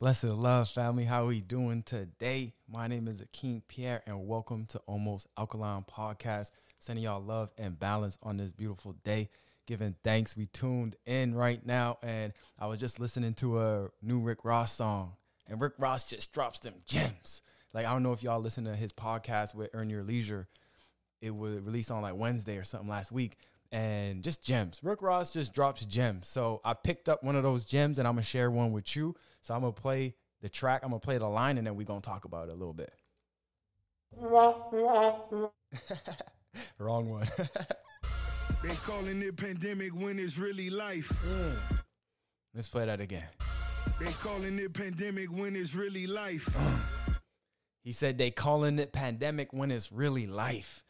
Blessed 0.00 0.24
love 0.24 0.70
family, 0.70 1.04
how 1.04 1.24
are 1.24 1.26
we 1.26 1.42
doing 1.42 1.82
today? 1.82 2.54
My 2.66 2.86
name 2.86 3.06
is 3.06 3.20
Akeem 3.20 3.60
Pierre, 3.68 4.02
and 4.06 4.26
welcome 4.26 4.64
to 4.70 4.78
Almost 4.86 5.26
Alkaline 5.36 5.84
Podcast. 5.84 6.52
Sending 6.78 7.04
y'all 7.04 7.20
love 7.20 7.50
and 7.58 7.78
balance 7.78 8.16
on 8.22 8.38
this 8.38 8.50
beautiful 8.50 8.94
day. 9.04 9.28
Giving 9.66 9.94
thanks. 10.02 10.38
We 10.38 10.46
tuned 10.46 10.96
in 11.04 11.34
right 11.34 11.60
now, 11.66 11.98
and 12.02 12.32
I 12.58 12.66
was 12.66 12.80
just 12.80 12.98
listening 12.98 13.34
to 13.34 13.60
a 13.60 13.90
new 14.00 14.20
Rick 14.20 14.46
Ross 14.46 14.72
song, 14.72 15.12
and 15.46 15.60
Rick 15.60 15.74
Ross 15.76 16.08
just 16.08 16.32
drops 16.32 16.60
them 16.60 16.76
gems. 16.86 17.42
Like 17.74 17.84
I 17.84 17.92
don't 17.92 18.02
know 18.02 18.14
if 18.14 18.22
y'all 18.22 18.40
listen 18.40 18.64
to 18.64 18.74
his 18.74 18.94
podcast 18.94 19.54
with 19.54 19.68
Earn 19.74 19.90
Your 19.90 20.02
Leisure. 20.02 20.48
It 21.20 21.36
was 21.36 21.60
released 21.60 21.90
on 21.90 22.00
like 22.00 22.16
Wednesday 22.16 22.56
or 22.56 22.64
something 22.64 22.88
last 22.88 23.12
week, 23.12 23.36
and 23.72 24.22
just 24.22 24.44
gems. 24.44 24.80
Rick 24.82 25.02
Ross 25.02 25.30
just 25.30 25.54
drops 25.54 25.84
gems. 25.84 26.28
So 26.28 26.60
I 26.64 26.74
picked 26.74 27.08
up 27.08 27.22
one 27.22 27.36
of 27.36 27.42
those 27.42 27.64
gems 27.64 27.98
and 27.98 28.08
I'm 28.08 28.14
gonna 28.14 28.22
share 28.22 28.50
one 28.50 28.72
with 28.72 28.96
you. 28.96 29.14
So 29.40 29.54
I'm 29.54 29.60
gonna 29.60 29.72
play 29.72 30.14
the 30.40 30.48
track, 30.48 30.80
I'm 30.82 30.90
gonna 30.90 31.00
play 31.00 31.18
the 31.18 31.28
line, 31.28 31.58
and 31.58 31.66
then 31.66 31.76
we're 31.76 31.86
gonna 31.86 32.00
talk 32.00 32.24
about 32.24 32.48
it 32.48 32.52
a 32.52 32.54
little 32.54 32.74
bit. 32.74 32.92
Wrong 36.78 37.08
one. 37.08 37.28
They 38.62 38.74
calling 38.74 39.22
it 39.22 39.38
pandemic 39.38 39.94
when 39.94 40.18
it's 40.18 40.36
really 40.36 40.68
life. 40.68 41.08
Mm. 41.26 41.80
Let's 42.54 42.68
play 42.68 42.84
that 42.84 43.00
again. 43.00 43.24
They 43.98 44.12
calling 44.12 44.58
it 44.58 44.74
pandemic 44.74 45.32
when 45.32 45.56
it's 45.56 45.74
really 45.74 46.06
life. 46.06 46.46
He 47.82 47.92
said 47.92 48.18
they 48.18 48.30
calling 48.30 48.78
it 48.78 48.92
pandemic 48.92 49.54
when 49.54 49.70
it's 49.70 49.90
really 49.90 50.26
life. 50.26 50.84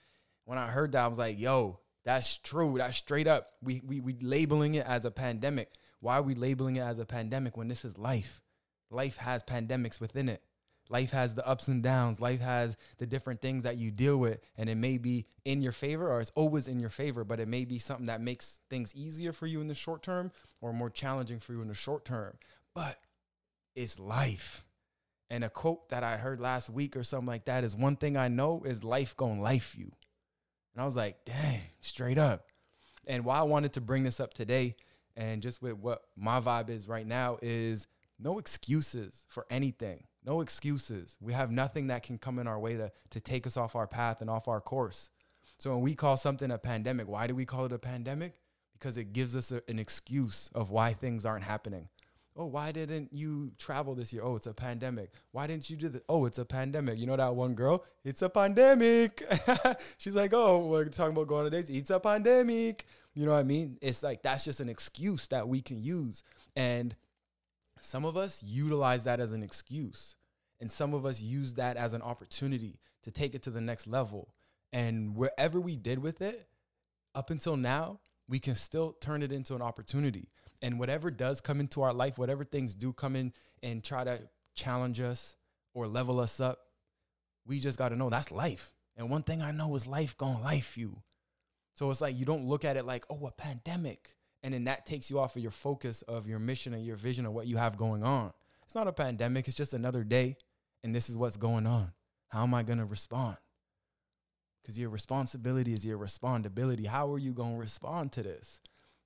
When 0.46 0.58
I 0.58 0.66
heard 0.66 0.92
that, 0.92 1.04
I 1.04 1.06
was 1.06 1.18
like, 1.18 1.38
yo, 1.38 1.78
that's 2.04 2.38
true. 2.38 2.76
That's 2.78 2.96
straight 2.96 3.26
up. 3.26 3.48
We 3.62 3.82
we 3.86 4.00
we 4.00 4.16
labeling 4.20 4.74
it 4.74 4.86
as 4.86 5.04
a 5.04 5.10
pandemic. 5.10 5.70
Why 6.00 6.16
are 6.16 6.22
we 6.22 6.34
labeling 6.34 6.76
it 6.76 6.80
as 6.80 6.98
a 6.98 7.04
pandemic 7.04 7.56
when 7.56 7.68
this 7.68 7.84
is 7.84 7.98
life? 7.98 8.42
Life 8.90 9.18
has 9.18 9.42
pandemics 9.42 10.00
within 10.00 10.28
it. 10.28 10.42
Life 10.88 11.12
has 11.12 11.34
the 11.34 11.46
ups 11.46 11.68
and 11.68 11.82
downs. 11.82 12.20
Life 12.20 12.40
has 12.40 12.76
the 12.98 13.06
different 13.06 13.40
things 13.40 13.62
that 13.62 13.76
you 13.76 13.92
deal 13.92 14.16
with, 14.16 14.40
and 14.56 14.68
it 14.68 14.74
may 14.74 14.98
be 14.98 15.26
in 15.44 15.62
your 15.62 15.72
favor 15.72 16.10
or 16.10 16.20
it's 16.20 16.32
always 16.34 16.66
in 16.66 16.80
your 16.80 16.90
favor, 16.90 17.22
but 17.22 17.38
it 17.38 17.46
may 17.46 17.64
be 17.64 17.78
something 17.78 18.06
that 18.06 18.20
makes 18.20 18.58
things 18.68 18.92
easier 18.96 19.32
for 19.32 19.46
you 19.46 19.60
in 19.60 19.68
the 19.68 19.74
short 19.74 20.02
term 20.02 20.32
or 20.60 20.72
more 20.72 20.90
challenging 20.90 21.38
for 21.38 21.52
you 21.52 21.62
in 21.62 21.68
the 21.68 21.74
short 21.74 22.04
term. 22.04 22.36
But 22.74 22.98
it's 23.76 24.00
life. 24.00 24.64
And 25.28 25.44
a 25.44 25.48
quote 25.48 25.90
that 25.90 26.02
I 26.02 26.16
heard 26.16 26.40
last 26.40 26.68
week 26.68 26.96
or 26.96 27.04
something 27.04 27.28
like 27.28 27.44
that 27.44 27.62
is 27.62 27.76
one 27.76 27.94
thing 27.94 28.16
I 28.16 28.26
know 28.26 28.64
is 28.64 28.82
life 28.82 29.16
gonna 29.16 29.40
life 29.40 29.76
you. 29.78 29.92
And 30.74 30.82
I 30.82 30.84
was 30.84 30.96
like, 30.96 31.24
dang, 31.24 31.60
straight 31.80 32.18
up. 32.18 32.46
And 33.06 33.24
why 33.24 33.38
I 33.38 33.42
wanted 33.42 33.72
to 33.74 33.80
bring 33.80 34.04
this 34.04 34.20
up 34.20 34.34
today, 34.34 34.76
and 35.16 35.42
just 35.42 35.62
with 35.62 35.74
what 35.74 36.02
my 36.16 36.40
vibe 36.40 36.70
is 36.70 36.86
right 36.86 37.06
now, 37.06 37.38
is 37.42 37.86
no 38.18 38.38
excuses 38.38 39.24
for 39.28 39.46
anything. 39.50 40.04
No 40.24 40.42
excuses. 40.42 41.16
We 41.20 41.32
have 41.32 41.50
nothing 41.50 41.86
that 41.86 42.02
can 42.02 42.18
come 42.18 42.38
in 42.38 42.46
our 42.46 42.58
way 42.58 42.76
to, 42.76 42.92
to 43.10 43.20
take 43.20 43.46
us 43.46 43.56
off 43.56 43.74
our 43.74 43.86
path 43.86 44.20
and 44.20 44.28
off 44.28 44.48
our 44.48 44.60
course. 44.60 45.10
So 45.58 45.72
when 45.72 45.80
we 45.80 45.94
call 45.94 46.16
something 46.16 46.50
a 46.50 46.58
pandemic, 46.58 47.08
why 47.08 47.26
do 47.26 47.34
we 47.34 47.46
call 47.46 47.64
it 47.64 47.72
a 47.72 47.78
pandemic? 47.78 48.34
Because 48.74 48.96
it 48.98 49.12
gives 49.12 49.34
us 49.34 49.50
a, 49.50 49.62
an 49.68 49.78
excuse 49.78 50.50
of 50.54 50.70
why 50.70 50.92
things 50.92 51.24
aren't 51.24 51.44
happening. 51.44 51.88
Oh, 52.36 52.46
why 52.46 52.70
didn't 52.72 53.12
you 53.12 53.50
travel 53.58 53.94
this 53.94 54.12
year? 54.12 54.22
Oh, 54.22 54.36
it's 54.36 54.46
a 54.46 54.54
pandemic. 54.54 55.10
Why 55.32 55.46
didn't 55.46 55.68
you 55.68 55.76
do 55.76 55.88
this? 55.88 56.02
Oh, 56.08 56.26
it's 56.26 56.38
a 56.38 56.44
pandemic. 56.44 56.98
You 56.98 57.06
know 57.06 57.16
that 57.16 57.34
one 57.34 57.54
girl? 57.54 57.84
It's 58.04 58.22
a 58.22 58.28
pandemic. 58.28 59.24
She's 59.98 60.14
like, 60.14 60.32
oh, 60.32 60.66
we're 60.66 60.84
talking 60.86 61.12
about 61.12 61.26
going 61.26 61.46
on 61.46 61.52
dates. 61.52 61.68
It's 61.68 61.90
a 61.90 61.98
pandemic. 61.98 62.86
You 63.14 63.26
know 63.26 63.32
what 63.32 63.38
I 63.38 63.42
mean? 63.42 63.78
It's 63.82 64.02
like 64.02 64.22
that's 64.22 64.44
just 64.44 64.60
an 64.60 64.68
excuse 64.68 65.26
that 65.28 65.48
we 65.48 65.60
can 65.60 65.82
use. 65.82 66.22
And 66.54 66.94
some 67.80 68.04
of 68.04 68.16
us 68.16 68.42
utilize 68.42 69.04
that 69.04 69.20
as 69.20 69.32
an 69.32 69.42
excuse, 69.42 70.16
and 70.60 70.70
some 70.70 70.94
of 70.94 71.04
us 71.04 71.20
use 71.20 71.54
that 71.54 71.76
as 71.76 71.94
an 71.94 72.02
opportunity 72.02 72.78
to 73.02 73.10
take 73.10 73.34
it 73.34 73.42
to 73.42 73.50
the 73.50 73.60
next 73.60 73.86
level. 73.86 74.34
And 74.72 75.16
wherever 75.16 75.60
we 75.60 75.76
did 75.76 75.98
with 75.98 76.20
it, 76.22 76.46
up 77.14 77.30
until 77.30 77.56
now, 77.56 78.00
we 78.28 78.38
can 78.38 78.54
still 78.54 78.92
turn 79.00 79.22
it 79.22 79.32
into 79.32 79.54
an 79.54 79.62
opportunity. 79.62 80.28
And 80.62 80.78
whatever 80.78 81.10
does 81.10 81.40
come 81.40 81.60
into 81.60 81.82
our 81.82 81.92
life, 81.92 82.18
whatever 82.18 82.44
things 82.44 82.74
do 82.74 82.92
come 82.92 83.16
in 83.16 83.32
and 83.62 83.82
try 83.82 84.04
to 84.04 84.20
challenge 84.54 85.00
us 85.00 85.36
or 85.74 85.86
level 85.88 86.20
us 86.20 86.40
up, 86.40 86.58
we 87.46 87.60
just 87.60 87.78
got 87.78 87.90
to 87.90 87.96
know 87.96 88.10
that's 88.10 88.30
life. 88.30 88.72
And 88.96 89.10
one 89.10 89.22
thing 89.22 89.40
I 89.40 89.52
know 89.52 89.74
is 89.74 89.86
life 89.86 90.16
gonna 90.18 90.42
life 90.42 90.76
you. 90.76 91.02
So 91.74 91.88
it's 91.90 92.02
like 92.02 92.18
you 92.18 92.26
don't 92.26 92.46
look 92.46 92.64
at 92.64 92.76
it 92.76 92.84
like, 92.84 93.06
oh, 93.08 93.26
a 93.26 93.30
pandemic 93.30 94.16
and 94.42 94.54
then 94.54 94.64
that 94.64 94.86
takes 94.86 95.10
you 95.10 95.18
off 95.18 95.36
of 95.36 95.42
your 95.42 95.50
focus 95.50 96.02
of 96.02 96.26
your 96.26 96.38
mission 96.38 96.72
and 96.72 96.84
your 96.84 96.96
vision 96.96 97.26
of 97.26 97.32
what 97.32 97.46
you 97.46 97.56
have 97.56 97.76
going 97.76 98.02
on. 98.02 98.32
It's 98.64 98.74
not 98.74 98.88
a 98.88 98.92
pandemic, 98.92 99.48
it's 99.48 99.56
just 99.56 99.74
another 99.74 100.04
day, 100.04 100.36
and 100.82 100.94
this 100.94 101.10
is 101.10 101.16
what's 101.16 101.36
going 101.36 101.66
on. 101.66 101.92
How 102.28 102.44
am 102.44 102.54
I 102.54 102.62
going 102.62 102.78
to 102.78 102.84
respond? 102.84 103.36
Because 104.62 104.78
your 104.78 104.90
responsibility 104.90 105.72
is 105.72 105.84
your 105.84 105.98
respondability. 105.98 106.86
How 106.86 107.12
are 107.12 107.18
you 107.18 107.32
going 107.32 107.54
to 107.54 107.60
respond 107.60 108.12
to 108.12 108.22
this? 108.22 108.60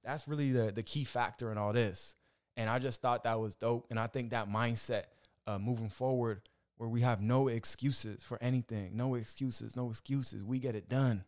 That's 0.04 0.28
really 0.28 0.53
the, 0.53 0.72
the 0.72 0.82
key 0.82 1.04
factor 1.04 1.50
in 1.50 1.59
all 1.59 1.72
this. 1.72 2.15
And 2.56 2.70
I 2.70 2.78
just 2.78 3.00
thought 3.03 3.25
that 3.25 3.41
was 3.41 3.56
dope. 3.56 3.87
And 3.91 3.98
I 3.98 4.06
think 4.06 4.31
that 4.31 4.48
mindset 4.48 5.04
uh, 5.47 5.59
moving 5.59 5.88
forward, 5.88 6.42
where 6.76 6.88
we 6.88 7.03
have 7.03 7.20
no 7.20 7.48
excuses 7.48 8.22
for 8.22 8.42
anything, 8.42 8.97
no 8.97 9.15
excuses, 9.15 9.76
no 9.76 9.91
excuses. 9.91 10.42
We 10.44 10.59
get 10.59 10.75
it 10.75 10.88
done, 10.88 11.25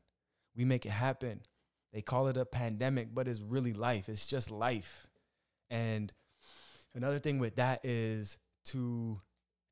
we 0.56 0.64
make 0.64 0.87
it 0.87 0.91
happen. 0.91 1.41
They 1.92 2.03
call 2.03 2.28
it 2.28 2.37
a 2.37 2.44
pandemic, 2.44 3.14
but 3.14 3.26
it's 3.26 3.41
really 3.41 3.72
life. 3.72 4.09
It's 4.09 4.26
just 4.26 4.50
life. 4.50 5.06
And 5.70 6.12
another 6.94 7.19
thing 7.19 7.38
with 7.38 7.56
that 7.56 7.84
is 7.84 8.38
to 8.66 9.20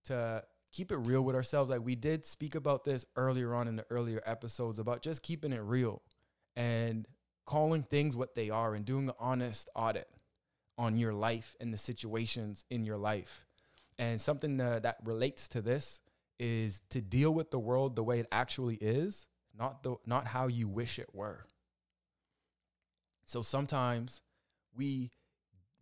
to 0.06 0.42
keep 0.72 0.91
it 0.91 0.97
real 0.97 1.22
with 1.22 1.36
ourselves. 1.36 1.71
Like 1.71 1.84
we 1.84 1.97
did 1.97 2.25
speak 2.25 2.54
about 2.54 2.84
this 2.84 3.04
earlier 3.16 3.54
on 3.54 3.69
in 3.69 3.76
the 3.76 3.86
earlier 3.91 4.22
episodes 4.25 4.78
about 4.78 5.03
just 5.03 5.22
keeping 5.22 5.53
it 5.53 5.62
real 5.62 6.03
and 6.56 7.06
calling 7.44 7.82
things 7.82 8.16
what 8.16 8.34
they 8.34 8.50
are 8.50 8.75
and 8.75 8.84
doing 8.84 9.09
an 9.09 9.15
honest 9.19 9.69
audit 9.75 10.09
on 10.77 10.97
your 10.97 11.12
life 11.12 11.56
and 11.60 11.72
the 11.72 11.78
situations 11.78 12.65
in 12.71 12.84
your 12.84 12.97
life. 12.97 13.47
And 13.99 14.21
something 14.21 14.60
uh, 14.60 14.81
that 14.81 14.99
relates 15.05 15.49
to 15.49 15.62
this 15.62 16.00
is 16.38 16.83
to 16.91 17.00
deal 17.00 17.33
with 17.33 17.50
the 17.50 17.59
world 17.59 17.94
the 17.94 18.03
way 18.03 18.19
it 18.19 18.27
actually 18.33 18.77
is, 18.77 19.28
not 19.56 19.83
the 19.83 19.97
not 20.04 20.27
how 20.27 20.49
you 20.49 20.66
wish 20.66 20.99
it 20.99 21.09
were. 21.12 21.44
So 23.25 23.41
sometimes 23.41 24.21
we 24.77 25.12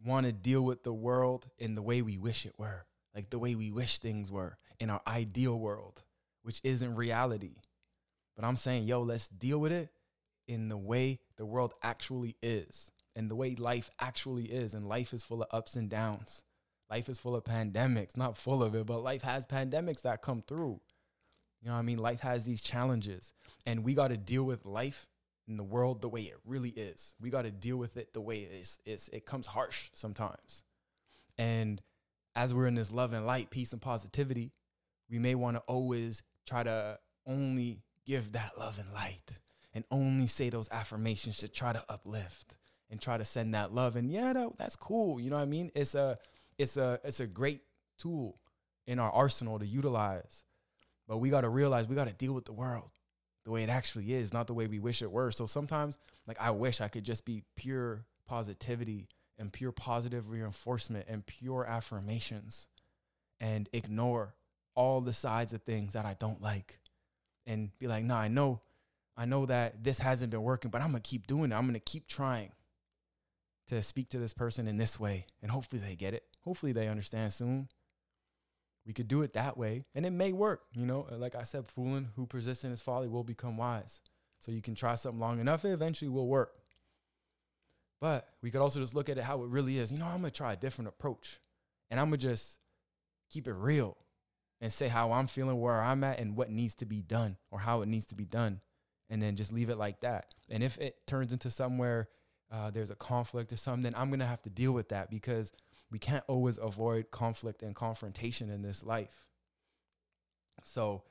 want 0.05 0.27
to 0.27 0.33
deal 0.33 0.62
with 0.62 0.83
the 0.83 0.93
world 0.93 1.49
in 1.59 1.75
the 1.75 1.83
way 1.83 2.03
we 2.03 2.19
wish 2.19 2.45
it 2.45 2.55
were, 2.59 2.87
like 3.15 3.31
the 3.31 3.39
way 3.39 3.55
we 3.55 3.71
wish 3.71 3.99
things 3.99 4.31
were 4.31 4.59
in 4.78 4.91
our 4.91 5.01
ideal 5.06 5.59
world, 5.59 6.03
which 6.43 6.61
isn't 6.65 6.97
reality. 6.97 7.56
But 8.37 8.45
I'm 8.45 8.56
saying, 8.56 8.84
yo, 8.84 9.03
let's 9.03 9.28
deal 9.28 9.59
with 9.59 9.72
it 9.72 9.91
in 10.53 10.69
the 10.69 10.77
way 10.77 11.19
the 11.37 11.47
world 11.47 11.75
actually 11.83 12.37
is 12.43 12.91
and 13.17 13.31
the 13.31 13.37
way 13.37 13.55
life 13.55 13.91
actually 14.01 14.45
is. 14.45 14.75
And 14.75 14.89
life 14.89 15.13
is 15.13 15.23
full 15.23 15.43
of 15.43 15.49
ups 15.51 15.77
and 15.77 15.89
downs. 15.89 16.45
Life 16.91 17.09
is 17.09 17.19
full 17.19 17.35
of 17.35 17.45
pandemics, 17.45 18.17
not 18.17 18.37
full 18.37 18.63
of 18.63 18.75
it, 18.75 18.87
but 18.87 19.03
life 19.03 19.23
has 19.23 19.47
pandemics 19.47 20.03
that 20.03 20.23
come 20.23 20.43
through. 20.47 20.81
You 21.63 21.69
know 21.69 21.73
what 21.73 21.79
I 21.79 21.83
mean? 21.83 21.99
Life 21.99 22.21
has 22.21 22.45
these 22.45 22.63
challenges, 22.63 23.33
and 23.65 23.85
we 23.85 23.95
got 23.95 24.09
to 24.09 24.17
deal 24.17 24.45
with 24.45 24.67
life 24.67 25.07
in 25.47 25.57
the 25.57 25.63
world 25.63 26.03
the 26.03 26.09
way 26.09 26.23
it 26.23 26.37
really 26.45 26.71
is. 26.71 27.15
We 27.21 27.31
got 27.31 27.43
to 27.43 27.51
deal 27.51 27.77
with 27.77 27.97
it 27.97 28.13
the 28.13 28.21
way 28.21 28.41
it 28.41 28.53
is. 28.53 28.79
It's, 28.84 29.09
it 29.09 29.25
comes 29.25 29.47
harsh 29.47 29.89
sometimes. 29.95 30.65
And 31.39 31.81
as 32.34 32.53
we're 32.53 32.67
in 32.67 32.75
this 32.75 32.93
love 32.93 33.13
and 33.13 33.27
light, 33.27 33.51
peace 33.51 33.73
and 33.73 33.81
positivity, 33.81 34.53
we 35.09 35.19
may 35.19 35.34
want 35.34 35.57
to 35.57 35.63
always 35.63 36.23
try 36.47 36.63
to 36.63 36.99
only 37.27 37.81
give 38.07 38.33
that 38.33 38.59
love 38.59 38.79
and 38.79 38.93
light 38.93 39.41
and 39.75 39.84
only 39.91 40.27
say 40.27 40.50
those 40.50 40.69
affirmations 40.71 41.38
to 41.38 41.49
try 41.49 41.72
to 41.72 41.83
uplift 41.88 42.56
and 42.91 43.00
try 43.00 43.16
to 43.16 43.25
send 43.25 43.55
that 43.55 43.72
love. 43.72 43.97
And 43.97 44.10
yeah, 44.10 44.33
that, 44.33 44.59
that's 44.59 44.77
cool. 44.77 45.21
You 45.21 45.31
know 45.31 45.37
what 45.37 45.43
I 45.43 45.47
mean? 45.47 45.71
It's 45.75 45.94
a 45.94 46.19
it's 46.59 46.77
a 46.77 47.00
it's 47.05 47.21
a 47.21 47.27
great 47.27 47.62
tool 47.98 48.39
in 48.86 48.98
our 48.98 49.10
arsenal 49.10 49.59
to 49.59 49.66
utilize. 49.66 50.45
But 51.09 51.19
we 51.19 51.30
got 51.30 51.42
to 51.42 51.48
realize 51.48 51.89
we 51.89 51.97
got 51.97 52.09
to 52.09 52.13
deal 52.13 52.33
with 52.33 52.45
the 52.45 52.53
world 52.53 52.91
the 53.45 53.51
way 53.51 53.63
it 53.63 53.69
actually 53.69 54.13
is, 54.13 54.33
not 54.33 54.47
the 54.47 54.54
way 54.54 54.66
we 54.66 54.78
wish 54.78 55.03
it 55.03 55.10
were. 55.10 55.30
So 55.30 55.47
sometimes, 55.47 55.98
like, 56.27 56.41
I 56.41 56.51
wish 56.53 56.80
I 56.80 56.89
could 56.89 57.04
just 57.04 57.24
be 57.24 57.42
pure 57.57 58.04
positivity 58.27 59.09
and 59.39 59.53
pure 59.53 59.72
positive 59.72 60.30
reinforcement 60.30 61.07
and 61.09 61.27
pure 61.27 61.66
affirmations 61.66 62.69
and 63.41 63.69
ignore 63.72 64.34
all 64.74 65.01
the 65.01 65.13
sides 65.13 65.53
of 65.53 65.63
things 65.63 65.95
that 65.95 66.07
I 66.07 66.15
don't 66.15 66.41
like 66.41 66.78
and 67.47 67.77
be 67.78 67.89
like, 67.89 68.04
nah, 68.04 68.21
I 68.21 68.28
know, 68.28 68.60
I 69.16 69.24
know 69.24 69.47
that 69.47 69.82
this 69.84 69.98
hasn't 69.98 70.30
been 70.30 70.42
working, 70.42 70.70
but 70.70 70.80
I'm 70.80 70.88
gonna 70.88 71.00
keep 71.00 71.26
doing 71.26 71.53
it. 71.53 71.54
I'm 71.54 71.66
gonna 71.66 71.80
keep 71.80 72.06
trying 72.06 72.53
to 73.68 73.82
speak 73.82 74.10
to 74.10 74.18
this 74.18 74.32
person 74.32 74.66
in 74.66 74.76
this 74.76 74.98
way. 74.98 75.26
And 75.42 75.50
hopefully 75.50 75.82
they 75.84 75.97
get 75.97 76.14
it. 76.14 76.24
Hopefully 76.44 76.72
they 76.72 76.88
understand 76.88 77.32
soon 77.32 77.68
we 78.84 78.92
could 78.92 79.06
do 79.06 79.22
it 79.22 79.34
that 79.34 79.56
way 79.56 79.84
and 79.94 80.04
it 80.04 80.10
may 80.10 80.32
work 80.32 80.62
you 80.72 80.84
know 80.84 81.06
uh, 81.12 81.16
like 81.16 81.36
i 81.36 81.44
said 81.44 81.68
fooling 81.68 82.09
who 82.16 82.26
persists 82.26 82.64
in 82.64 82.72
his 82.72 82.80
folly 82.82 83.06
will 83.06 83.22
become 83.22 83.56
wise 83.56 84.00
so 84.41 84.50
you 84.50 84.60
can 84.60 84.74
try 84.74 84.97
something 84.97 85.20
long 85.20 85.38
enough 85.38 85.64
it 85.64 85.70
eventually 85.70 86.09
will 86.09 86.26
work 86.26 86.54
but 88.00 88.28
we 88.42 88.50
could 88.50 88.60
also 88.60 88.80
just 88.80 88.92
look 88.92 89.09
at 89.09 89.18
it 89.18 89.22
how 89.22 89.41
it 89.44 89.48
really 89.48 89.78
is 89.78 89.92
you 89.92 89.98
know 89.98 90.06
i'm 90.06 90.16
gonna 90.16 90.32
try 90.32 90.53
a 90.53 90.56
different 90.56 90.88
approach 90.88 91.38
and 91.92 92.00
i'm 92.00 92.06
gonna 92.06 92.16
just 92.16 92.59
keep 93.30 93.47
it 93.47 93.54
real 93.54 93.97
and 94.62 94.72
say 94.72 94.86
how 94.86 95.12
I'm 95.12 95.26
feeling, 95.26 95.60
where 95.60 95.82
I'm 95.82 96.04
at, 96.04 96.20
and 96.20 96.36
what 96.36 96.48
needs 96.48 96.76
to 96.76 96.86
be 96.86 97.03
done 97.03 97.36
or 97.50 97.59
how 97.59 97.82
it 97.82 97.88
needs 97.88 98.06
to 98.06 98.14
be 98.14 98.24
done. 98.24 98.60
And 99.12 99.20
then 99.20 99.36
just 99.36 99.53
leave 99.53 99.68
it 99.68 99.76
like 99.76 100.00
that. 100.00 100.34
And 100.50 100.62
if 100.62 100.78
it 100.78 101.06
turns 101.06 101.32
into 101.32 101.50
somewhere 101.50 102.09
uh, 102.53 102.70
there's 102.70 102.91
a 102.91 102.94
conflict 102.94 103.53
or 103.53 103.56
something, 103.56 103.82
then 103.82 103.94
I'm 103.97 104.10
to 104.20 104.26
have 104.26 104.42
to 104.42 104.50
deal 104.50 104.72
with 104.72 104.91
that 104.91 105.10
because 105.10 105.53
we 105.91 105.98
can't 105.98 106.24
always 106.28 106.59
avoid 106.59 107.10
conflict 107.10 107.62
and 107.62 107.74
confrontation 107.74 108.50
in 108.50 108.60
this 108.60 108.82
life. 108.82 109.26
So 110.62 111.03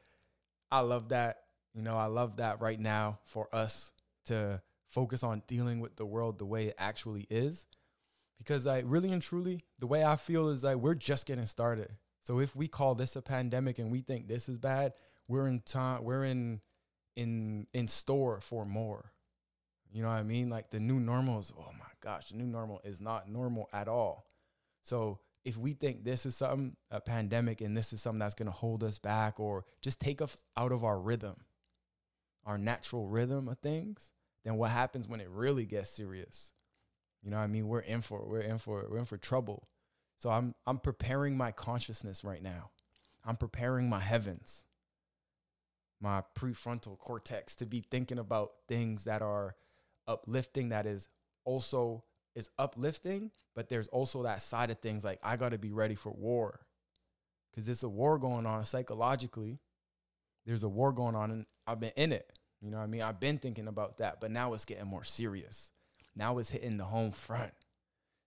I 0.72 0.82
love 0.82 1.10
that. 1.10 1.44
You 1.74 1.82
know, 1.82 1.98
I 1.98 2.06
love 2.06 2.38
that 2.38 2.62
right 2.62 2.80
now 2.80 3.20
for 3.24 3.54
us 3.54 3.92
to 4.26 4.62
focus 4.88 5.24
on 5.24 5.42
dealing 5.48 5.80
with 5.80 5.96
the 5.96 6.06
world 6.06 6.38
the 6.38 6.46
way 6.46 6.68
it 6.68 6.76
actually 6.78 7.26
is. 7.30 7.66
Because 8.38 8.68
I 8.68 8.80
really 8.80 9.12
and 9.12 9.22
truly, 9.22 9.64
the 9.80 9.88
way 9.88 10.04
I 10.04 10.16
feel 10.18 10.50
is 10.50 10.64
like 10.64 10.78
we're 10.78 10.96
just 10.96 11.26
getting 11.26 11.46
started. 11.48 11.90
So 12.24 12.40
if 12.40 12.56
we 12.56 12.68
call 12.68 12.94
this 12.94 13.16
a 13.16 13.22
pandemic 13.22 13.80
and 13.80 13.92
we 13.92 14.02
think 14.02 14.28
this 14.28 14.48
is 14.48 14.58
bad, 14.58 14.94
we're 15.28 15.48
in 15.48 15.62
time, 15.62 16.04
we're 16.04 16.26
in 16.26 16.62
in 17.16 17.68
in 17.74 17.88
store 17.88 18.42
for 18.42 18.66
more. 18.66 19.12
You 19.92 20.02
know 20.02 20.08
what 20.08 20.16
I 20.16 20.24
mean? 20.24 20.50
Like 20.50 20.70
the 20.70 20.80
new 20.80 21.00
normal 21.00 21.40
is, 21.40 21.52
oh 21.58 21.72
my 21.78 21.86
gosh, 22.00 22.30
the 22.30 22.38
new 22.38 22.46
normal 22.46 22.82
is 22.84 23.02
not 23.02 23.30
normal 23.30 23.68
at 23.74 23.88
all. 23.88 24.26
So 24.84 25.20
if 25.44 25.58
we 25.58 25.74
think 25.74 26.04
this 26.04 26.26
is 26.26 26.36
something, 26.36 26.76
a 26.92 27.02
pandemic, 27.02 27.62
and 27.62 27.76
this 27.76 27.92
is 27.92 28.02
something 28.02 28.20
that's 28.20 28.34
gonna 28.34 28.52
hold 28.52 28.84
us 28.84 29.00
back 29.00 29.40
or 29.40 29.66
just 29.82 30.00
take 30.00 30.22
us 30.22 30.38
out 30.56 30.72
of 30.72 30.84
our 30.86 31.00
rhythm, 31.00 31.36
our 32.46 32.58
natural 32.58 33.08
rhythm 33.08 33.50
of 33.50 33.60
things, 33.60 34.14
then 34.46 34.56
what 34.56 34.72
happens 34.72 35.08
when 35.08 35.20
it 35.20 35.30
really 35.30 35.66
gets 35.66 35.90
serious? 35.90 36.54
You 37.22 37.30
know 37.30 37.38
what 37.38 37.44
I 37.44 37.48
mean? 37.48 37.68
We're 37.68 37.80
in 37.80 38.02
for 38.02 38.22
it. 38.22 38.28
we're 38.28 38.40
in 38.40 38.58
for 38.58 38.82
it. 38.82 38.90
we're 38.90 38.98
in 38.98 39.06
for 39.06 39.18
trouble. 39.18 39.68
So 40.18 40.30
I'm 40.30 40.56
I'm 40.66 40.78
preparing 40.80 41.36
my 41.36 41.52
consciousness 41.52 42.24
right 42.24 42.42
now. 42.42 42.70
I'm 43.26 43.36
preparing 43.36 43.90
my 43.90 44.00
heavens, 44.00 44.66
my 46.02 46.24
prefrontal 46.38 46.98
cortex 46.98 47.56
to 47.56 47.66
be 47.66 47.86
thinking 47.92 48.20
about 48.20 48.54
things 48.68 49.04
that 49.04 49.22
are 49.22 49.56
uplifting 50.08 50.70
that 50.70 50.86
is 50.86 51.08
also 51.46 52.04
is 52.36 52.50
uplifting, 52.58 53.32
but 53.56 53.70
there's 53.70 53.88
also 53.90 54.24
that 54.24 54.42
side 54.42 54.72
of 54.72 54.80
things 54.80 55.04
like 55.04 55.20
I 55.24 55.38
got 55.38 55.50
to 55.50 55.58
be 55.58 55.72
ready 55.72 55.96
for 55.96 56.12
war. 56.12 56.62
Cuz 57.54 57.70
it's 57.70 57.84
a 57.84 57.90
war 57.90 58.18
going 58.18 58.46
on 58.46 58.66
psychologically. 58.66 59.60
There's 60.46 60.64
a 60.64 60.70
war 60.70 60.92
going 60.92 61.16
on 61.16 61.30
and 61.32 61.46
I've 61.68 61.80
been 61.80 61.94
in 61.96 62.12
it. 62.12 62.40
You 62.62 62.72
know 62.72 62.78
what 62.78 62.84
I 62.84 62.88
mean? 62.88 63.02
I've 63.02 63.20
been 63.20 63.38
thinking 63.38 63.68
about 63.68 63.98
that, 63.98 64.20
but 64.20 64.32
now 64.32 64.54
it's 64.54 64.66
getting 64.66 64.88
more 64.88 65.04
serious. 65.04 65.72
Now 66.16 66.38
it's 66.38 66.50
hitting 66.50 66.78
the 66.78 66.86
home 66.86 67.12
front. 67.12 67.54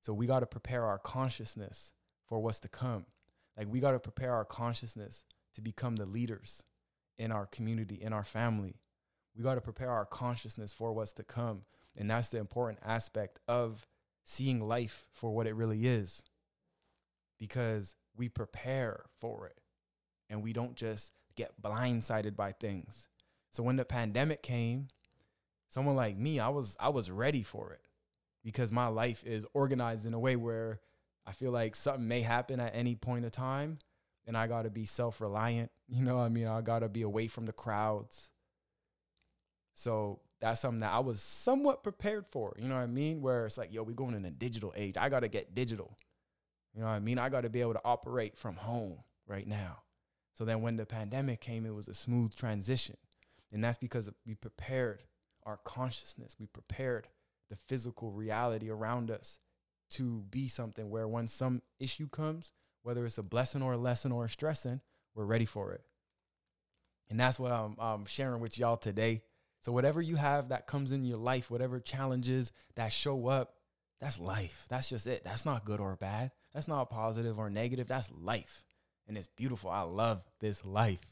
So 0.02 0.12
we 0.12 0.26
got 0.26 0.40
to 0.40 0.46
prepare 0.46 0.84
our 0.84 0.98
consciousness 0.98 1.92
for 2.26 2.38
what's 2.38 2.60
to 2.60 2.68
come. 2.68 3.06
Like 3.56 3.68
we 3.68 3.80
got 3.80 3.92
to 3.92 4.00
prepare 4.00 4.34
our 4.34 4.44
consciousness 4.44 5.24
to 5.54 5.60
become 5.60 5.96
the 5.96 6.06
leaders 6.06 6.62
in 7.19 7.32
our 7.32 7.46
community, 7.46 7.96
in 8.00 8.12
our 8.12 8.25
family. 8.25 8.76
We 9.37 9.43
got 9.43 9.56
to 9.56 9.61
prepare 9.61 9.90
our 9.90 10.06
consciousness 10.06 10.72
for 10.72 10.93
what's 10.93 11.12
to 11.14 11.25
come. 11.25 11.62
And 11.96 12.11
that's 12.11 12.28
the 12.28 12.38
important 12.38 12.78
aspect 12.84 13.38
of 13.49 13.87
seeing 14.25 14.66
life 14.66 15.06
for 15.12 15.31
what 15.31 15.46
it 15.46 15.55
really 15.55 15.87
is. 15.87 16.22
Because 17.38 17.96
we 18.16 18.28
prepare 18.28 19.05
for 19.20 19.46
it 19.46 19.61
and 20.31 20.43
we 20.43 20.52
don't 20.52 20.76
just 20.76 21.12
get 21.37 21.61
blindsided 21.61 22.37
by 22.37 22.52
things. 22.52 23.08
So 23.50 23.62
when 23.62 23.76
the 23.76 23.84
pandemic 23.84 24.43
came, 24.43 24.88
someone 25.69 25.96
like 25.96 26.17
me, 26.17 26.38
I 26.40 26.49
was 26.49 26.76
I 26.78 26.88
was 26.88 27.10
ready 27.10 27.43
for 27.43 27.72
it 27.72 27.81
because 28.44 28.70
my 28.70 28.87
life 28.87 29.25
is 29.25 29.46
organized 29.55 30.06
in 30.06 30.14
a 30.14 30.19
way 30.19 30.37
where 30.37 30.81
I 31.26 31.32
feel 31.32 31.50
like 31.50 31.75
something 31.75 32.06
may 32.06 32.20
happen 32.20 32.60
at 32.60 32.75
any 32.75 32.94
point 32.94 33.25
of 33.25 33.32
time 33.32 33.78
and 34.26 34.36
I 34.36 34.46
got 34.46 34.62
to 34.62 34.70
be 34.70 34.84
self-reliant. 34.84 35.70
You 35.86 36.02
know, 36.02 36.18
I 36.18 36.30
mean, 36.30 36.46
I 36.46 36.62
got 36.62 36.78
to 36.78 36.88
be 36.88 37.02
away 37.02 37.26
from 37.26 37.44
the 37.44 37.52
crowds. 37.52 38.30
So 39.74 40.20
that's 40.40 40.60
something 40.60 40.80
that 40.80 40.92
I 40.92 41.00
was 41.00 41.20
somewhat 41.20 41.82
prepared 41.82 42.24
for. 42.32 42.56
You 42.58 42.68
know 42.68 42.76
what 42.76 42.80
I 42.80 42.86
mean? 42.86 43.20
Where 43.20 43.44
it's 43.44 43.58
like, 43.58 43.70
yo, 43.70 43.82
we're 43.82 43.92
going 43.92 44.14
in 44.14 44.24
a 44.24 44.30
digital 44.30 44.72
age. 44.74 44.96
I 44.96 45.10
got 45.10 45.20
to 45.20 45.28
get 45.28 45.54
digital. 45.54 45.94
You 46.74 46.80
know 46.80 46.86
what 46.86 46.94
I 46.94 47.00
mean? 47.00 47.18
I 47.18 47.28
got 47.28 47.42
to 47.42 47.50
be 47.50 47.60
able 47.60 47.74
to 47.74 47.84
operate 47.84 48.36
from 48.36 48.56
home 48.56 48.96
right 49.26 49.46
now. 49.46 49.82
So 50.32 50.46
then 50.46 50.62
when 50.62 50.76
the 50.76 50.86
pandemic 50.86 51.40
came, 51.40 51.66
it 51.66 51.74
was 51.74 51.86
a 51.86 51.94
smooth 51.94 52.34
transition. 52.34 52.96
And 53.52 53.62
that's 53.62 53.78
because 53.78 54.10
we 54.26 54.34
prepared 54.34 55.02
our 55.44 55.58
consciousness, 55.58 56.36
we 56.40 56.46
prepared 56.46 57.08
the 57.50 57.56
physical 57.56 58.10
reality 58.10 58.70
around 58.70 59.10
us 59.10 59.38
to 59.90 60.24
be 60.30 60.48
something 60.48 60.90
where 60.90 61.06
when 61.06 61.28
some 61.28 61.62
issue 61.78 62.08
comes, 62.08 62.52
whether 62.84 63.04
it's 63.04 63.19
a 63.19 63.22
blessing 63.22 63.62
or 63.62 63.72
a 63.72 63.78
lesson 63.78 64.12
or 64.12 64.26
a 64.26 64.28
stressing, 64.28 64.81
we're 65.14 65.25
ready 65.25 65.46
for 65.46 65.72
it. 65.72 65.81
And 67.10 67.19
that's 67.19 67.38
what 67.38 67.50
I'm, 67.50 68.04
sharing 68.06 68.40
with 68.40 68.58
y'all 68.58 68.76
today. 68.76 69.22
So, 69.60 69.72
whatever 69.72 70.00
you 70.00 70.16
have 70.16 70.50
that 70.50 70.66
comes 70.66 70.92
in 70.92 71.02
your 71.02 71.19
life, 71.19 71.50
whatever 71.50 71.81
challenges 71.81 72.52
that 72.76 72.92
show 72.92 73.26
up, 73.28 73.54
that's 74.00 74.20
life. 74.20 74.66
That's 74.69 74.88
just 74.88 75.06
it. 75.06 75.25
That's 75.25 75.46
not 75.46 75.64
good 75.64 75.81
or 75.81 75.96
bad. 75.96 76.31
That's 76.52 76.69
not 76.69 76.90
positive 76.90 77.38
or 77.38 77.48
negative. 77.48 77.88
That's 77.88 78.10
life. 78.12 78.64
And 79.08 79.16
it's 79.16 79.28
beautiful. 79.28 79.70
I 79.70 79.82
love 79.82 80.22
this 80.40 80.64
life. 80.64 81.04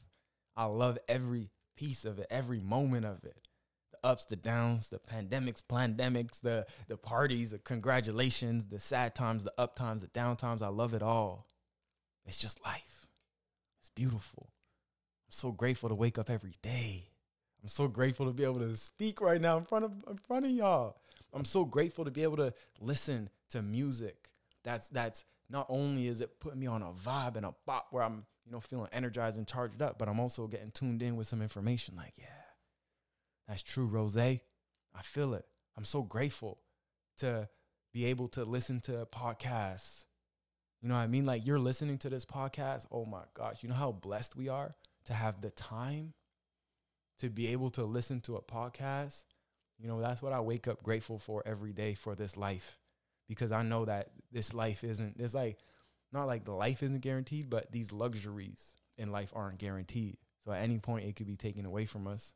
I 0.55 0.67
love 0.67 0.99
every 1.09 1.51
piece 1.77 2.05
of 2.05 2.19
it, 2.19 2.27
every 2.31 2.61
moment 2.61 3.07
of 3.07 3.25
it. 3.25 3.49
The 3.93 4.07
ups, 4.07 4.27
the 4.27 4.37
downs, 4.37 4.89
the 4.89 4.99
pandemics, 4.99 5.63
pandemics, 5.63 6.41
the 6.41 6.67
the 6.89 6.99
parties, 6.99 7.53
the 7.53 7.59
congratulations, 7.59 8.67
the 8.67 8.79
sad 8.79 9.15
times, 9.15 9.45
the 9.45 9.55
up 9.57 9.75
times, 9.77 10.03
the 10.03 10.09
down 10.09 10.37
times. 10.37 10.61
I 10.61 10.69
love 10.69 10.93
it 10.93 11.03
all. 11.03 11.47
It's 12.27 12.39
just 12.39 12.65
life. 12.65 13.07
It's 13.81 13.91
beautiful. 13.91 14.49
I'm 15.27 15.33
so 15.33 15.53
grateful 15.53 15.89
to 15.89 15.95
wake 15.95 16.19
up 16.19 16.31
every 16.31 16.55
day. 16.63 17.09
I'm 17.63 17.69
so 17.69 17.89
grateful 17.89 18.27
to 18.27 18.33
be 18.33 18.45
able 18.45 18.61
to 18.61 18.77
speak 18.77 19.21
right 19.21 19.41
now 19.41 19.57
in 19.57 19.65
front 19.65 19.85
of 19.85 19.93
in 20.09 20.17
front 20.17 20.45
of 20.45 20.51
y'all. 20.51 20.97
I'm 21.33 21.45
so 21.45 21.65
grateful 21.65 22.05
to 22.05 22.11
be 22.11 22.23
able 22.23 22.37
to 22.39 22.53
listen 22.81 23.31
to 23.51 23.63
music. 23.63 24.29
That's 24.65 24.89
that's 24.89 25.25
not 25.49 25.67
only 25.69 26.09
is 26.09 26.21
it 26.21 26.41
putting 26.41 26.61
me 26.61 26.67
on 26.67 26.83
a 26.83 26.93
vibe 26.93 27.37
and 27.37 27.47
a 27.47 27.55
bop 27.67 27.89
where 27.91 28.03
I'm 28.03 28.25
you 28.47 28.53
know, 28.53 28.61
feeling 28.61 28.89
energized 28.93 29.39
and 29.39 29.47
charged 29.47 29.83
up, 29.83 29.99
but 29.99 30.09
I'm 30.09 30.21
also 30.21 30.47
getting 30.47 30.71
tuned 30.71 31.03
in 31.03 31.17
with 31.17 31.27
some 31.27 31.43
information 31.43 31.95
like, 31.97 32.15
yeah, 32.19 32.25
that's 33.47 33.63
true, 33.63 33.87
Ross. 33.87 34.17
I 34.17 34.41
feel 35.03 35.35
it. 35.35 35.45
I'm 35.77 35.85
so 35.85 36.03
grateful 36.03 36.59
to 37.19 37.49
be 37.93 38.07
able 38.07 38.29
to 38.29 38.45
listen 38.45 38.81
to 38.81 39.07
podcasts. 39.07 40.07
You 40.83 40.89
know 40.89 40.97
what 40.97 41.03
I 41.03 41.07
mean? 41.07 41.25
Like 41.25 41.47
you're 41.47 41.61
listening 41.61 41.99
to 41.99 42.11
this 42.11 42.25
podcast. 42.25 42.87
Oh 42.91 43.05
my 43.05 43.23
gosh, 43.35 43.63
you 43.63 43.69
know 43.69 43.75
how 43.77 43.93
blessed 43.93 44.37
we 44.37 44.49
are 44.49 44.73
to 45.05 45.15
have 45.15 45.41
the 45.41 45.51
time 45.51 46.13
to 47.21 47.31
be 47.31 47.49
able 47.49 47.71
to 47.71 47.85
listen 47.85 48.21
to 48.23 48.37
a 48.37 48.43
podcast. 48.43 49.25
You 49.79 49.87
know, 49.87 50.01
that's 50.01 50.23
what 50.23 50.33
I 50.33 50.41
wake 50.41 50.67
up 50.67 50.83
grateful 50.83 51.19
for 51.19 51.43
every 51.47 51.73
day 51.73 51.95
for 51.95 52.17
this 52.17 52.37
life 52.37 52.79
because 53.29 53.53
I 53.53 53.63
know 53.63 53.85
that 53.85 54.11
this 54.33 54.53
life 54.53 54.83
isn't, 54.83 55.17
it's 55.19 55.35
like, 55.35 55.59
not 56.13 56.27
like 56.27 56.45
the 56.45 56.53
life 56.53 56.83
isn't 56.83 57.01
guaranteed, 57.01 57.49
but 57.49 57.71
these 57.71 57.93
luxuries 57.93 58.75
in 58.99 59.13
life 59.13 59.33
aren't 59.35 59.59
guaranteed. 59.59 60.19
So 60.45 60.53
at 60.53 60.63
any 60.63 60.79
point, 60.79 61.07
it 61.07 61.17
could 61.17 61.27
be 61.27 61.37
taken 61.37 61.65
away 61.65 61.87
from 61.87 62.07
us. 62.07 62.35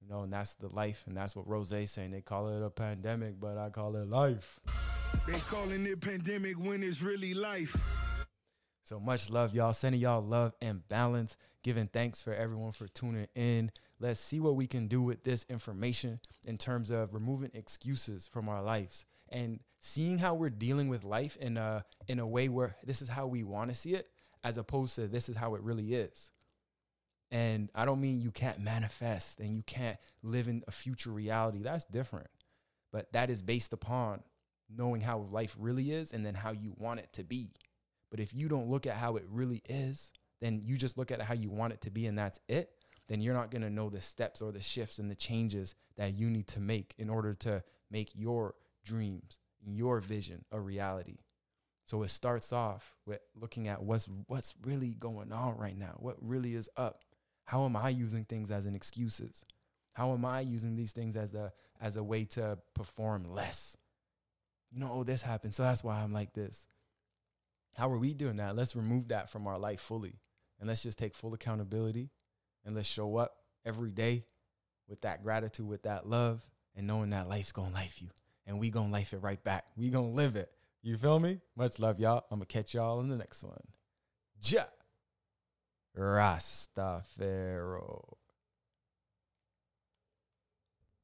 You 0.00 0.08
know, 0.08 0.22
and 0.22 0.32
that's 0.32 0.54
the 0.56 0.68
life, 0.68 1.04
and 1.06 1.16
that's 1.16 1.34
what 1.34 1.48
Ross 1.48 1.72
saying. 1.86 2.10
They 2.10 2.20
call 2.20 2.48
it 2.48 2.64
a 2.64 2.70
pandemic, 2.70 3.40
but 3.40 3.56
I 3.56 3.70
call 3.70 3.96
it 3.96 4.08
life. 4.08 4.60
They 5.26 5.38
calling 5.40 5.86
it 5.86 6.00
pandemic 6.00 6.58
when 6.58 6.82
it's 6.82 7.02
really 7.02 7.34
life. 7.34 7.76
So 8.84 8.98
much 8.98 9.28
love, 9.28 9.54
y'all. 9.54 9.72
Sending 9.72 10.00
y'all 10.00 10.22
love 10.22 10.54
and 10.62 10.86
balance. 10.88 11.36
Giving 11.62 11.88
thanks 11.88 12.22
for 12.22 12.32
everyone 12.32 12.72
for 12.72 12.88
tuning 12.88 13.28
in. 13.34 13.70
Let's 14.00 14.20
see 14.20 14.40
what 14.40 14.56
we 14.56 14.66
can 14.66 14.86
do 14.86 15.02
with 15.02 15.24
this 15.24 15.44
information 15.50 16.20
in 16.46 16.56
terms 16.56 16.90
of 16.90 17.12
removing 17.12 17.50
excuses 17.52 18.26
from 18.26 18.48
our 18.48 18.62
lives 18.62 19.04
and 19.28 19.60
seeing 19.80 20.18
how 20.18 20.34
we're 20.34 20.50
dealing 20.50 20.88
with 20.88 21.04
life 21.04 21.36
in 21.36 21.56
a 21.56 21.84
in 22.06 22.18
a 22.18 22.26
way 22.26 22.48
where 22.48 22.76
this 22.84 23.02
is 23.02 23.08
how 23.08 23.26
we 23.26 23.42
want 23.42 23.70
to 23.70 23.76
see 23.76 23.94
it 23.94 24.08
as 24.44 24.56
opposed 24.56 24.94
to 24.94 25.08
this 25.08 25.28
is 25.28 25.36
how 25.36 25.54
it 25.54 25.62
really 25.62 25.94
is. 25.94 26.30
And 27.30 27.68
I 27.74 27.84
don't 27.84 28.00
mean 28.00 28.20
you 28.20 28.30
can't 28.30 28.60
manifest 28.60 29.40
and 29.40 29.54
you 29.54 29.62
can't 29.62 29.98
live 30.22 30.48
in 30.48 30.62
a 30.66 30.70
future 30.70 31.10
reality. 31.10 31.58
That's 31.62 31.84
different. 31.84 32.28
But 32.90 33.12
that 33.12 33.28
is 33.28 33.42
based 33.42 33.72
upon 33.74 34.22
knowing 34.74 35.00
how 35.00 35.18
life 35.18 35.56
really 35.58 35.90
is 35.90 36.12
and 36.12 36.24
then 36.24 36.34
how 36.34 36.52
you 36.52 36.74
want 36.76 37.00
it 37.00 37.12
to 37.14 37.24
be. 37.24 37.52
But 38.10 38.20
if 38.20 38.34
you 38.34 38.48
don't 38.48 38.68
look 38.68 38.86
at 38.86 38.94
how 38.94 39.16
it 39.16 39.24
really 39.28 39.62
is, 39.68 40.12
then 40.40 40.60
you 40.64 40.76
just 40.76 40.96
look 40.96 41.10
at 41.10 41.20
how 41.20 41.34
you 41.34 41.50
want 41.50 41.72
it 41.72 41.80
to 41.82 41.90
be 41.90 42.06
and 42.06 42.18
that's 42.18 42.40
it, 42.48 42.70
then 43.08 43.20
you're 43.20 43.34
not 43.34 43.50
going 43.50 43.62
to 43.62 43.70
know 43.70 43.88
the 43.88 44.00
steps 44.00 44.40
or 44.40 44.52
the 44.52 44.60
shifts 44.60 44.98
and 44.98 45.10
the 45.10 45.14
changes 45.14 45.74
that 45.96 46.14
you 46.14 46.28
need 46.30 46.46
to 46.48 46.60
make 46.60 46.94
in 46.98 47.10
order 47.10 47.34
to 47.34 47.62
make 47.90 48.10
your 48.14 48.54
dreams, 48.84 49.40
your 49.64 50.00
vision 50.00 50.44
a 50.52 50.60
reality. 50.60 51.18
So 51.84 52.02
it 52.02 52.08
starts 52.08 52.52
off 52.52 52.94
with 53.06 53.20
looking 53.34 53.66
at 53.68 53.82
what's 53.82 54.06
what's 54.26 54.54
really 54.62 54.92
going 54.92 55.32
on 55.32 55.56
right 55.56 55.76
now. 55.76 55.94
What 55.98 56.16
really 56.20 56.54
is 56.54 56.68
up? 56.76 57.02
How 57.46 57.64
am 57.64 57.76
I 57.76 57.88
using 57.88 58.26
things 58.26 58.50
as 58.50 58.66
an 58.66 58.74
excuses? 58.74 59.42
How 59.94 60.12
am 60.12 60.26
I 60.26 60.40
using 60.40 60.76
these 60.76 60.92
things 60.92 61.16
as 61.16 61.32
a 61.32 61.50
as 61.80 61.96
a 61.96 62.02
way 62.02 62.24
to 62.26 62.58
perform 62.74 63.32
less? 63.32 63.74
You 64.70 64.80
know, 64.80 64.90
oh, 64.92 65.04
this 65.04 65.22
happened, 65.22 65.54
so 65.54 65.62
that's 65.62 65.82
why 65.82 66.00
I'm 66.00 66.12
like 66.12 66.32
this. 66.32 66.66
How 67.74 67.90
are 67.90 67.98
we 67.98 68.12
doing 68.12 68.36
that? 68.36 68.56
Let's 68.56 68.76
remove 68.76 69.08
that 69.08 69.30
from 69.30 69.46
our 69.46 69.58
life 69.58 69.80
fully. 69.80 70.18
And 70.58 70.68
let's 70.68 70.82
just 70.82 70.98
take 70.98 71.14
full 71.14 71.34
accountability 71.34 72.10
and 72.64 72.74
let's 72.74 72.88
show 72.88 73.16
up 73.16 73.36
every 73.64 73.92
day 73.92 74.24
with 74.88 75.02
that 75.02 75.22
gratitude, 75.22 75.68
with 75.68 75.84
that 75.84 76.08
love, 76.08 76.42
and 76.74 76.86
knowing 76.86 77.10
that 77.10 77.28
life's 77.28 77.52
gonna 77.52 77.72
life 77.72 78.02
you. 78.02 78.08
And 78.46 78.58
we 78.58 78.70
gonna 78.70 78.90
life 78.90 79.12
it 79.12 79.18
right 79.18 79.42
back. 79.42 79.66
We 79.76 79.90
gonna 79.90 80.10
live 80.10 80.36
it. 80.36 80.50
You 80.82 80.96
feel 80.96 81.20
me? 81.20 81.40
Much 81.56 81.78
love, 81.78 82.00
y'all. 82.00 82.24
I'm 82.30 82.38
gonna 82.38 82.46
catch 82.46 82.74
y'all 82.74 83.00
in 83.00 83.08
the 83.08 83.16
next 83.16 83.44
one. 83.44 83.60
Jah 84.40 84.68
Rastafari. 85.96 87.80